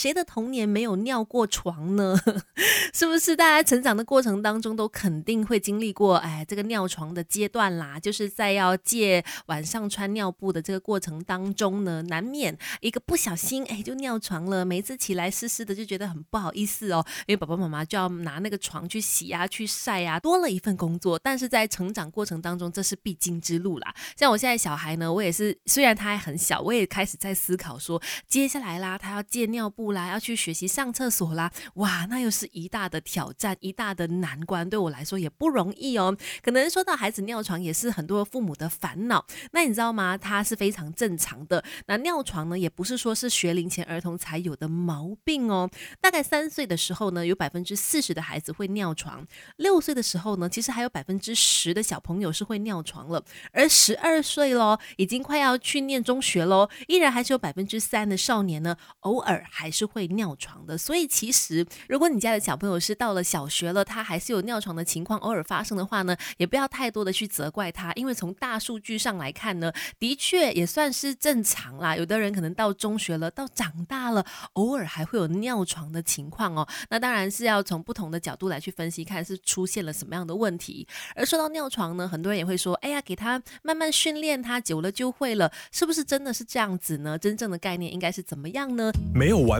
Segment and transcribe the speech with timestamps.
[0.00, 2.18] 谁的童年没有尿过床呢？
[2.94, 6.14] 是不是大家成长的过程当中都肯定会经历过？
[6.16, 14.64] 哎，这个尿床的阶段啦，就是在要借晚上穿尿布的这个过程当中呢，难免一个不小心，哎，就尿床了。
[14.64, 21.18] 每次起来湿湿的，就觉得很不好意思哦，因为爸爸妈妈就要拿那个床去洗啊、去晒啊，多了一份工作。
[21.18, 23.94] 但是在成长过程当中，这是必经之路啦。
[24.16, 36.16] 像我现在小孩呢，我也是，虽然他还很小，我也开始在思考说，接下来啦，他要借尿布啦，要去学习上厕所啦，哇，那又是一大的挑战，一大的难关，对我来说也不容易哦。
[36.42, 39.24] 可能说到孩子尿床，也是很多父母的烦恼。
[39.52, 40.16] 那你知道吗？
[40.16, 41.62] 他是非常正常的。
[41.86, 45.70] 那尿床呢，也不是说是学龄前儿童才有的毛病哦。
[46.00, 49.24] 大概三岁的时候呢，有百分之四十的孩子会尿床；
[49.56, 53.24] 六岁的时候呢，其实还有百分之十的小朋友是会尿床了。
[53.52, 60.76] 而十二岁喽，已经快要去念中学喽，依然还是有百分之三的少年呢，偶尔还是是会尿床的。
[60.76, 71.96] 所以其实，如果你家的小朋友是到了小学了，他还是有尿床的情况偶尔发生的话呢，也不要太多的去责怪他，因为从大数据上来看呢，的确也算是正常啦。
[71.96, 76.68] 有的人可能到中学了，到长大了，偶尔还会有尿床的情况哦。
[76.90, 80.86] 那当然是要从不同的角度来去分析，看是出现了什么样的问题。
[81.14, 87.16] 而说到尿床呢，很多人也会说，哎呀，给他慢慢训练，他久了就会了，是不是真的是这样子呢？
[87.18, 88.92] 真正的概念应该是怎么样呢？
[89.14, 89.59] 没有完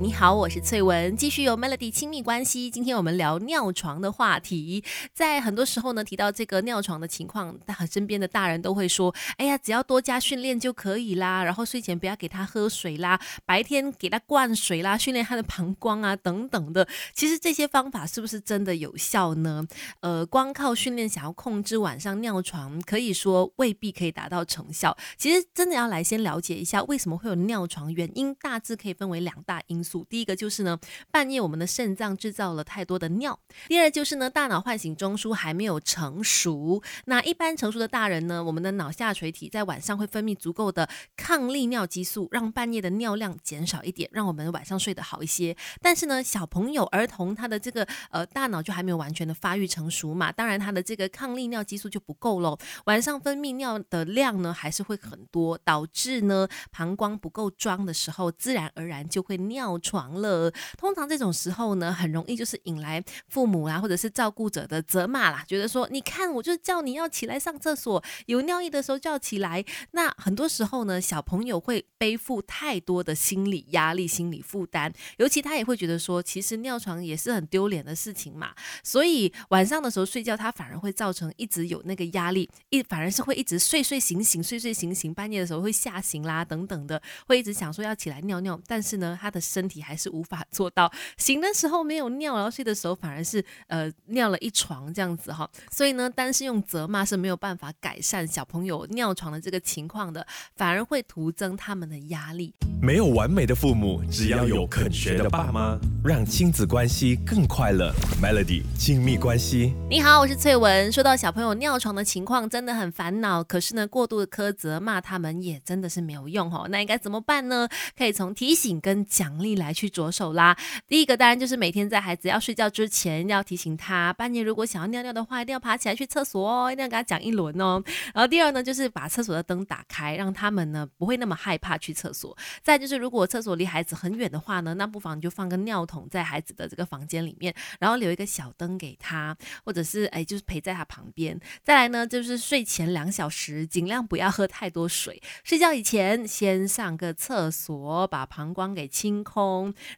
[0.00, 2.70] 你好，我是翠文，继续有 Melody 亲密关系。
[2.70, 19.66] 今天我们聊尿床的话题，在很多时候呢，提到这个尿床的情况，大身边的大人都会说：“哎呀，只要多加训练就可以啦，然后睡前不要给他喝水啦，白天给他灌水啦，训练他的膀胱啊，等等的。”其实这些方法是不是真的有效呢？
[19.98, 24.96] 呃，光靠训练想要控制晚上尿床，可以说未必可以达到成效。
[25.16, 29.87] 其实真的要来先了解一下为什么会有尿床，原因大致可以分为两大因素。
[30.08, 30.78] 第一个就是呢，
[31.10, 33.32] 半夜我们的肾脏制造了太多的尿；
[33.68, 36.82] 第二就是呢，大脑唤醒中枢还没有成熟。
[37.06, 45.56] 那一般成熟的大人呢，我们的脑下垂体在晚上会分泌足够的抗利尿激素，让半夜的尿量减少一点，让我们晚上睡得好一些。
[45.80, 59.77] 但是呢，小朋友、儿童他的这个呃大脑就还没有完全的发育成熟嘛，当然他的这个抗利尿激素就不够喽，晚上分泌尿的量呢还是会很多，导致呢膀胱不够装的时候，自然而然就会尿。
[59.80, 69.64] 床了，通常这种时候呢，很容易就是引来父母啊，或者是照顾者的责骂啦，觉得说，你看，我就叫你要起来上厕所，有尿意的时候就要起来。
[69.92, 78.52] 那很多时候呢，小朋友会背负太多的心理压力、心理负担，尤其他也会觉得说，其实尿床也是很丢脸的事情嘛。
[78.82, 100.26] 所以晚上的时候睡觉，他反而会造成一直有那个压力，一反而是会一直睡睡醒醒、睡睡醒醒，半夜的时候会吓醒啦等等的，会一直想说要起来尿尿，但是呢，他的身体还是无法做到，醒的时候没有尿，然后睡的时候反而是呃尿了一床这样子哈，所以呢，单是用责骂是没有办法改善小朋友尿床的这个情况的，
[100.56, 102.54] 反而会徒增他们的压力。
[102.80, 107.92] 没有完美的父母，只要有肯学的爸妈，让亲子关系更快乐。
[108.22, 110.90] Melody 亲密关系，你好，我是翠文。
[110.92, 116.68] 说到小朋友尿床的情况，真的很烦恼，可是呢，过度的苛责骂他们也真的是没有用哦。
[116.70, 117.68] 那应该怎么办呢？
[117.96, 119.68] 可以从提醒跟奖励来。
[119.78, 120.56] 去着手啦。
[120.88, 127.80] 第一个当然就是每天在孩子要睡觉之前，要提醒他，半夜如果想要尿尿的话，一定要爬起来去厕所哦，一定要给他讲一轮哦。
[128.12, 132.36] 然后第二呢，就是把厕所的灯打开，让他们呢不会那么害怕去厕所。
[132.60, 141.38] 再就是如果厕所离孩子很远的话呢，那不妨你就放个尿桶在孩子的这个房间里面，然后留一个小灯给他，或者是哎就是陪在他旁边。
[141.62, 149.37] 再来呢，就是睡前两小时尽量不要喝太多水，睡觉以前先上个厕所，把膀胱给清空。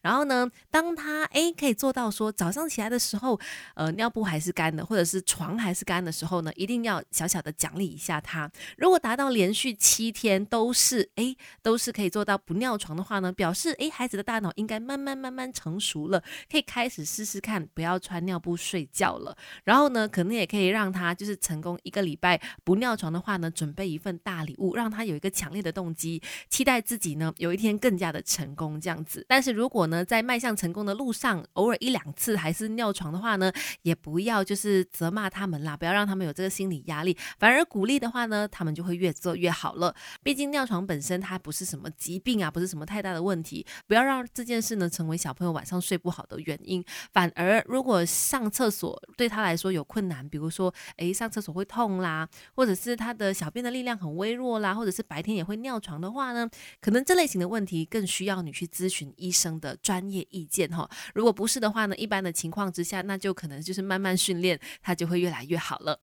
[0.03, 3.39] 然后呢，当他哎可以做到说早上起来的时候，
[3.75, 8.51] 呃尿布还是干的，或者是床还是干的时候呢，一定要小小的奖励一下他。
[8.77, 19.37] 如果达到连续七天都是哎都是可以做到不尿床的话呢，表示哎孩子的大脑应该慢慢慢慢成熟了，可以开始试试看不要穿尿布睡觉了。
[19.65, 29.25] 然后呢，可能也可以让他就是成功一个礼拜不尿床的话呢，准备一份大礼物，让他有一个强烈的动机，期待自己呢有一天更加的成功这样子。
[29.31, 39.95] 但是如果呢，在迈向成功的路上，偶尔一两次还是尿床的话呢，也不要就是责骂他们啦，不要让他们有这个心理压力，反而鼓励的话呢，他们就会越做越好了。
[40.25, 46.85] 毕竟尿床本身它不是什么疾病啊，不是什么太大的问题，不要让这件事呢成为小朋友晚上睡不好的原因。
[47.13, 56.51] 反而如果上厕所对他来说有困难，比如说诶上厕所会痛啦，或者是他的小便的力量很微弱啦，或者是白天也会尿床的话呢，
[56.81, 60.89] 可能这类型的问题更需要你去咨询医生的专业意见哈。
[61.15, 65.99] 如果不是的话呢，一般的情况之下，那就可能就是慢慢训练，他就会越来越好了。